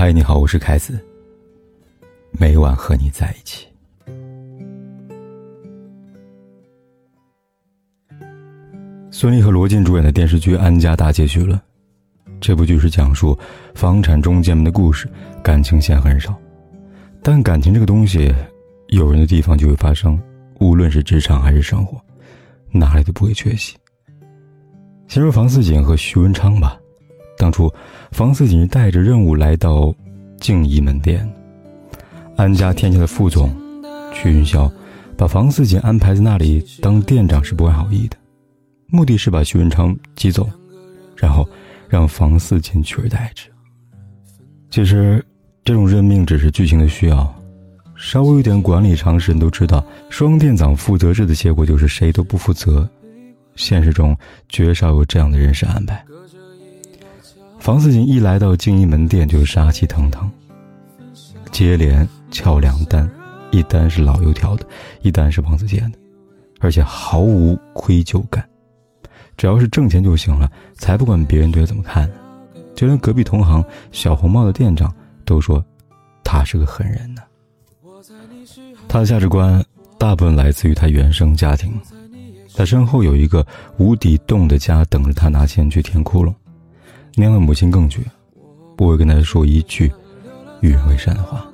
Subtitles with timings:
[0.00, 0.96] 嗨，你好，我是凯子。
[2.30, 3.66] 每晚和你在一起。
[9.10, 11.60] 孙俪和罗晋主演的电视剧《安家》大结局了。
[12.40, 13.36] 这部剧是讲述
[13.74, 15.08] 房产中介们的故事，
[15.42, 16.32] 感情线很少，
[17.20, 18.32] 但感情这个东西，
[18.90, 20.16] 有人的地方就会发生，
[20.60, 22.00] 无论是职场还是生活，
[22.70, 23.76] 哪里都不会缺席。
[25.08, 26.78] 先说房似锦和徐文昌吧。
[27.38, 27.72] 当初，
[28.10, 29.94] 房似锦带着任务来到
[30.40, 31.26] 静怡门店，
[32.36, 33.54] 安家天下的副总
[34.12, 34.70] 曲云霄
[35.16, 38.16] 把房似锦安排在那里当店长是不怀好意的，
[38.88, 40.48] 目的是把徐文昌挤走，
[41.16, 41.48] 然后
[41.88, 43.48] 让房似锦取而代之。
[44.70, 45.24] 其实，
[45.64, 47.34] 这种任命只是剧情的需要，
[47.96, 52.88] 稍微有点管理常识人都知道，双店长负责制的结果就是谁都不负责。
[53.56, 54.16] 现实中
[54.48, 56.04] 绝少有这样的人事安排。
[57.68, 60.26] 房似锦一来到静怡门店就杀气腾腾，
[61.52, 63.06] 接连撬两单，
[63.50, 64.66] 一单是老油条的，
[65.02, 65.98] 一单是王自健的，
[66.60, 68.42] 而且毫无愧疚感，
[69.36, 72.10] 只要是挣钱就行了，才不管别人对他怎么看。
[72.74, 73.62] 就连隔壁同行
[73.92, 74.90] 小红帽的店长
[75.26, 75.62] 都说，
[76.24, 77.20] 他是个狠人呢。
[78.88, 79.62] 他的价值观
[79.98, 81.78] 大部分来自于他原生家庭，
[82.54, 86.32] 他身后有一个无底洞的家等着他拿钱去填窟窿。
[87.18, 88.00] 那样的母亲更绝，
[88.76, 89.92] 不会跟他说一句
[90.60, 91.44] 与人为善的话。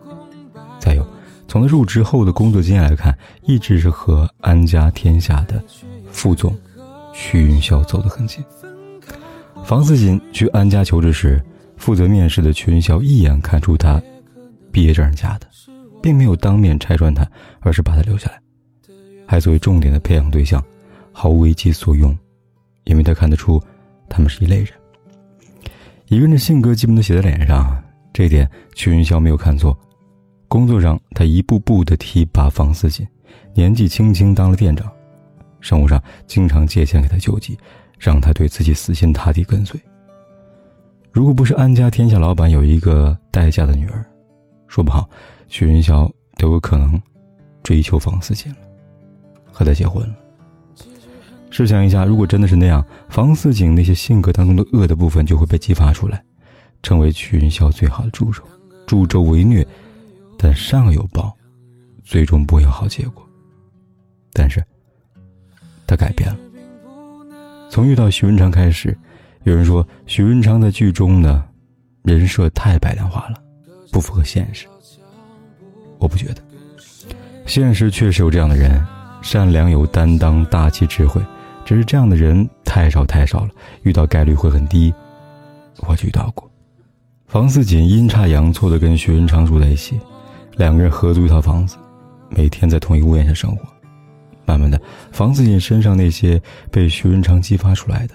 [0.79, 1.07] 再有，
[1.49, 5.63] 从他入职后的工作经验来看，一直是和安家天下的
[6.11, 6.55] 副总
[7.15, 8.45] 曲云霄走得很近。
[9.65, 11.43] 房思锦去安家求职时，
[11.79, 14.03] 负责面试的曲云霄一眼看出他
[14.71, 15.47] 毕业证是假的，
[16.03, 17.27] 并没有当面拆穿他，
[17.61, 18.39] 而是把他留下来，
[19.27, 20.63] 还作为重点的培养对象，
[21.11, 22.15] 毫无为机所用，
[22.85, 23.59] 因为他看得出
[24.11, 24.69] 他们是一类人。
[26.07, 29.77] 一个人的性格基本都写在脸上，这一点曲云霄没有看错。
[30.49, 33.07] 工作上，他一步步的提拔房思锦，
[33.55, 34.87] 年纪轻轻当了店长；
[35.61, 37.59] 生活上，经常借钱给他救济，
[37.99, 39.81] 让他对自己死心塌地跟随。
[41.11, 44.05] 如果不是安家天下老板有一个待嫁的女儿，
[44.69, 45.09] 说不好，
[45.49, 47.01] 徐云霄都有可能
[47.63, 48.59] 追求房思锦了，
[49.51, 50.15] 和他结婚了。
[51.57, 56.21] 试想一下，如果真的是那样，房似锦那些性格当中的恶的部分就会被激发出来，
[56.83, 58.43] 成为曲云霄最好的助手，
[58.89, 59.65] 助纣为虐，
[60.37, 61.33] 但上有报，
[62.03, 63.25] 最终不会有好结果。
[64.33, 64.61] 但是，
[65.87, 66.37] 他改变了。
[67.71, 68.99] 从遇到徐文昌开始，
[69.45, 71.45] 有人说徐文昌在剧中呢，
[72.03, 73.41] 人设太白莲花了，
[73.93, 74.67] 不符合现实。
[76.01, 76.43] 我不觉得，
[77.47, 78.85] 现实确实有这样的人，
[79.23, 81.23] 善良有担当，大气智慧。
[81.65, 83.51] 只是这样的人太少太少了，
[83.83, 84.93] 遇到概率会很低。
[85.79, 86.49] 我遇到过，
[87.27, 89.99] 房似锦阴差阳错的跟徐文昌住在一起，
[90.57, 91.77] 两个人合租一套房子，
[92.29, 93.67] 每天在同一屋檐下生活。
[94.47, 94.81] 慢慢的，
[95.11, 98.15] 房似锦身上那些被徐文昌激发出来的，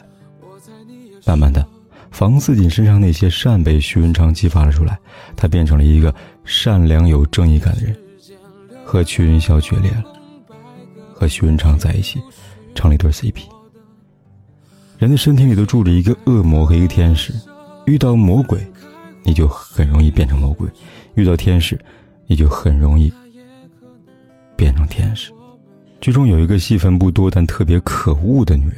[1.26, 1.66] 慢慢的，
[2.12, 4.98] 房似锦身上那些善被徐文昌激发了出来，
[5.36, 6.14] 他变成了一个
[6.46, 7.98] 善良有正义感的人，
[8.86, 10.04] 和曲云霄决裂了，
[11.12, 12.22] 和徐文昌在一起。
[12.80, 13.42] 成了一对 CP。
[14.98, 17.34] 人的身体里都住着一个恶魔和一个天使，
[17.86, 18.66] 遇到魔鬼，
[19.24, 20.66] 你就很容易变成魔鬼；
[21.16, 21.78] 遇到天使，
[22.26, 23.12] 你就很容易
[24.56, 25.34] 变成天使。
[26.00, 28.78] 剧中有一个戏份不多但特别可恶的女人，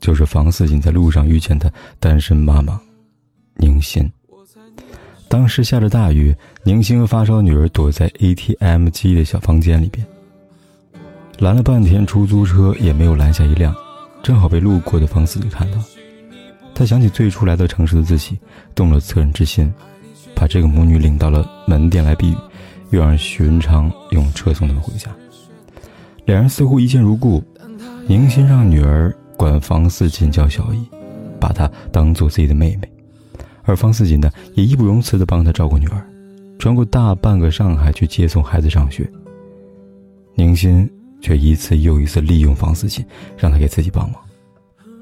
[0.00, 2.80] 就是房似锦在路上遇见的单身妈妈
[3.54, 4.10] 宁心。
[5.28, 6.34] 当时下着大雨，
[6.64, 10.04] 宁心和发烧女儿躲在 ATM 机的小房间里边。
[11.38, 13.74] 拦了半天，出租车也没有拦下一辆，
[14.22, 15.78] 正好被路过的房四锦看到。
[16.74, 18.38] 他想起最初来到城市的自己，
[18.74, 19.72] 动了恻隐之心，
[20.34, 22.36] 把这个母女领到了门店来避雨，
[22.90, 25.10] 又让徐文昌用车送他们回家。
[26.24, 27.42] 两人似乎一见如故，
[28.06, 30.86] 宁心让女儿管房四锦叫小姨，
[31.40, 32.88] 把她当做自己的妹妹，
[33.64, 36.06] 而方四锦呢，也义不容辞地帮她照顾女儿，
[36.58, 39.10] 穿过大半个上海去接送孩子上学。
[40.36, 40.88] 宁心。
[41.22, 43.02] 却一次又一次利用房思锦，
[43.38, 44.20] 让他给自己帮忙。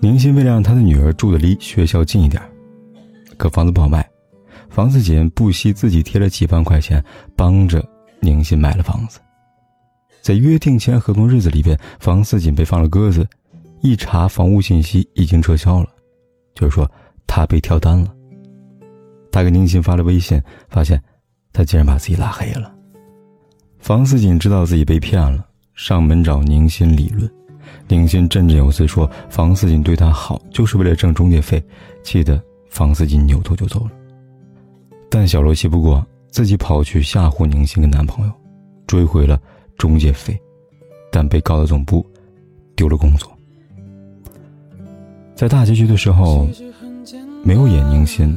[0.01, 2.41] 宁心为了让他的女儿住的离学校近一点，
[3.37, 4.09] 可房子不好卖，
[4.69, 7.85] 房思锦不惜自己贴了几万块钱，帮着
[8.21, 9.19] 宁心买了房子。
[10.23, 13.27] 在约定签合同日子里边，房思锦被放了鸽子，
[13.81, 15.89] 一查房屋信息已经撤销了，
[16.55, 16.91] 就是说
[17.27, 18.15] 他被跳单了。
[19.33, 21.03] 他给宁心发了微信，发现
[21.53, 22.73] 他竟然把自己拉黑了。
[23.79, 25.47] 房思锦知道自己被骗了。
[25.81, 27.27] 上门找宁心理论，
[27.89, 31.65] 宁心振振有词说房似锦对他好就是为了挣中介费，
[32.03, 32.39] 气得
[32.69, 33.91] 房似锦扭头就走了。
[35.11, 38.33] 但小罗气不过，自己跑去吓唬宁心跟男朋友，
[38.87, 39.41] 追回了
[39.79, 40.39] 中介费，
[41.11, 42.07] 但被告到总部，
[42.77, 43.33] 丢了工作。
[45.35, 46.47] 在大结局的时候，
[47.43, 48.37] 没有演宁心，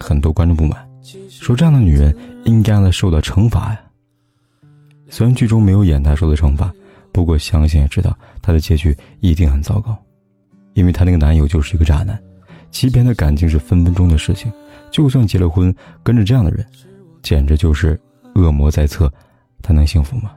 [0.00, 0.88] 很多观众不满，
[1.28, 2.16] 说这样的女人
[2.46, 3.80] 应该让她受到惩罚呀。
[5.12, 6.72] 虽然剧中没有演她受的惩罚，
[7.12, 9.94] 不过相信也知道她的结局一定很糟糕，
[10.72, 12.18] 因为她那个男友就是一个渣男，
[12.70, 14.50] 欺骗的感情是分分钟的事情，
[14.90, 15.72] 就算结了婚，
[16.02, 16.64] 跟着这样的人，
[17.22, 18.00] 简直就是
[18.36, 19.12] 恶魔在侧，
[19.60, 20.30] 她能幸福吗？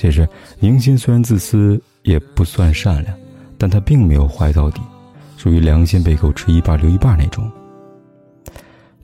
[0.00, 0.28] 其实
[0.58, 3.16] 宁心虽然自私，也不算善良。
[3.56, 4.80] 但她并没有坏到底，
[5.36, 7.48] 属于良心被狗吃一半留一半那种。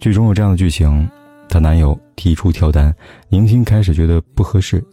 [0.00, 1.08] 剧中有这样的剧情：
[1.48, 2.94] 她男友提出跳单，
[3.28, 4.84] 宁心开始觉得不合适，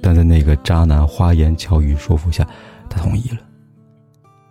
[0.00, 2.46] 但在那个渣男花言巧语说服下，
[2.90, 3.38] 她同意了。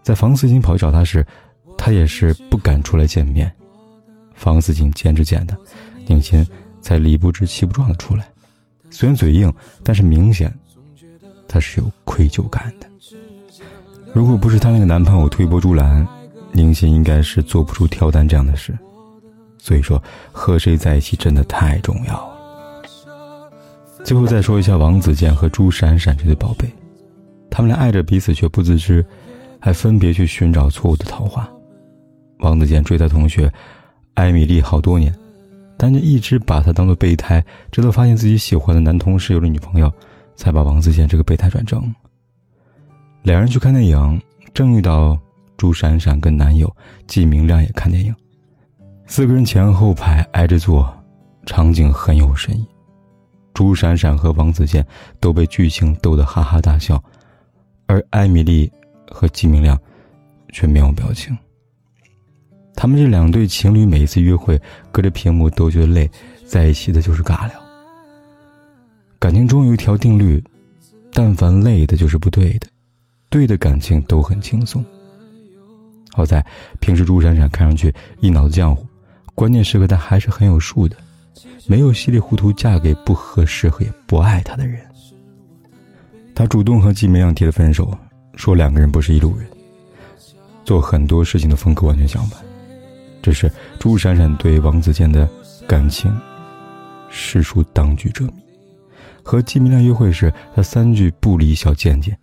[0.02, 1.25] 在房思锦跑去找她时，
[1.78, 3.52] 她也是不敢出来见面。
[4.34, 5.56] 房思锦坚持见的，
[6.08, 6.46] 宁心
[6.81, 8.28] 才理不直气不壮的出来。
[8.90, 9.54] 虽然嘴硬，
[9.84, 10.52] 但是明显
[11.48, 12.88] 她是有愧疚感的。
[14.13, 16.08] 如果不是她那个男朋友推波助澜，
[16.52, 18.78] 宁心应该是做不出跳单这样的事。
[19.63, 22.81] 所以说，和谁在一起真的太重要了。
[24.04, 26.68] 最后再说一下王子健和朱闪闪这对宝贝，
[27.52, 29.06] 他们俩爱着彼此却不自知，
[29.60, 31.48] 还分别去寻找错误的桃花。
[32.40, 33.54] 王子健追他同学
[34.16, 35.13] 艾米丽好多年，
[35.78, 39.94] 但就一直把她当做备胎，直到发现自己喜欢的男同事有了女朋友，
[40.36, 41.80] 才把王子健这个备胎转正。
[43.22, 44.19] 两人去看电影，
[44.56, 45.16] 正遇到
[45.56, 46.75] 朱闪闪跟男友
[47.06, 48.12] 季明亮也看电影，
[49.12, 50.90] 四个人前后排挨着坐，
[51.46, 52.66] 场景很有深意。
[53.54, 54.88] 朱闪闪和王子健
[55.19, 57.04] 都被剧情逗得哈哈大笑，
[57.88, 58.72] 而艾米丽
[59.10, 59.78] 和季明亮
[60.54, 61.38] 却面无表情。
[62.74, 64.58] 他们这两对情侣每一次约会，
[64.94, 66.10] 隔着屏幕都觉得累，
[66.46, 67.62] 在一起的就是尬聊。
[69.19, 70.42] 感情中有一条定律：
[71.12, 72.68] 但凡累的，就是不对的。
[73.30, 74.81] 对的感情都很轻松。
[76.13, 76.46] 好在
[76.80, 78.86] 平时朱闪闪看上去一脑子浆糊，
[79.42, 80.96] 关键时刻他还是很有数的，
[81.66, 84.80] 没有稀里糊涂嫁给不合适和也不爱他的人。
[86.36, 87.92] 他主动和季明亮提了分手，
[88.36, 89.48] 说两个人不是一路人，
[90.64, 92.40] 做很多事情的风格完全相反。
[93.24, 95.28] 只是朱闪闪对王子健的
[95.68, 96.16] 感情，
[97.10, 98.34] 实属当局者迷。
[99.24, 102.16] 和季明亮约会时，他三句不离小贱贱。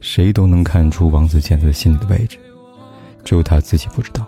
[0.00, 2.38] 谁都能看出王子健在心里的位置，
[3.26, 4.26] 只有他自己不知道。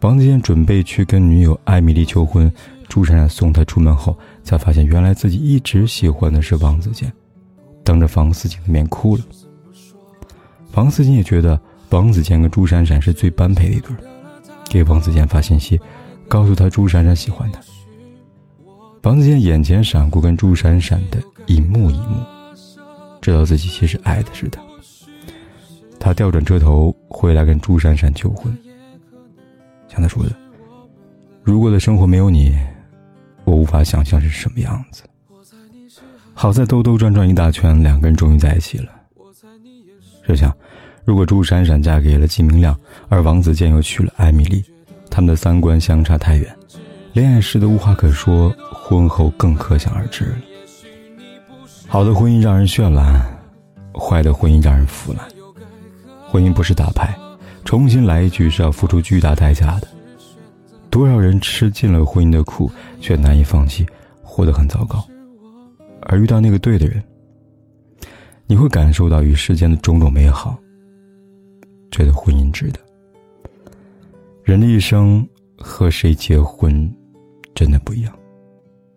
[0.00, 2.50] 王子健准备去跟女友艾米丽求婚，
[2.88, 7.12] 朱闪闪送他出门后，才发现原来自己一直喜欢的是王子健，
[7.84, 9.22] 当着房思锦的面哭了。
[10.70, 11.60] 房思锦也觉得
[11.90, 13.94] 王子健跟朱闪闪是最般配的一对，
[14.70, 15.78] 给王子健发信息，
[16.28, 17.60] 告诉他朱闪闪喜欢他。
[19.02, 22.16] 王子健眼前闪过跟朱闪闪的一幕一幕。
[23.20, 24.62] 知道自己其实爱的是他，
[25.98, 28.56] 他调转车头回来跟朱闪闪求婚。
[29.90, 30.30] 像他说的
[31.42, 32.56] ：“如果的生活没有你，
[33.44, 35.02] 我无法想象是什么样子。”
[36.32, 38.86] 好在兜兜转转一大圈，两个人终于在一起了。
[40.26, 40.56] 试想，
[41.04, 42.78] 如果朱闪闪嫁给了季明亮，
[43.08, 44.64] 而王子健又娶了艾米丽，
[45.10, 46.56] 他们的三观相差太远，
[47.12, 50.36] 恋爱时的无话可说，婚后更可想而知了。
[51.88, 53.20] 好的婚姻让人绚烂，
[53.92, 55.28] 坏的婚姻让人腐烂。
[56.28, 57.12] 婚姻不是打牌，
[57.70, 59.86] 重新来一局是要付出巨大代价的。
[60.90, 62.68] 多少人吃尽了婚姻的苦，
[63.00, 63.86] 却难以放弃，
[64.24, 65.08] 活得很糟糕。
[66.02, 67.00] 而遇到那个对的人，
[68.48, 70.58] 你会感受到与世间的种种美好，
[71.92, 72.80] 觉得婚姻值得。
[74.42, 75.24] 人的一生
[75.56, 76.92] 和谁结婚，
[77.54, 78.12] 真的不一样。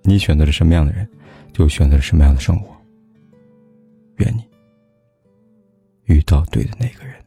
[0.02, 1.08] 你选择了什么样的人，
[1.54, 2.76] 就选择了什么样的生活。
[4.16, 4.44] 愿你
[6.06, 7.23] 遇到对的那个人。